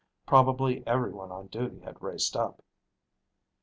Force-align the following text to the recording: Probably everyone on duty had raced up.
Probably 0.25 0.81
everyone 0.87 1.31
on 1.31 1.45
duty 1.45 1.81
had 1.81 2.01
raced 2.01 2.35
up. 2.35 2.63